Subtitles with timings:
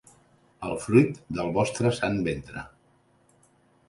[0.69, 2.65] El fruit del vostre sant ventre.